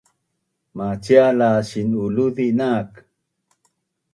[0.77, 2.89] macial la sin’uluzi nak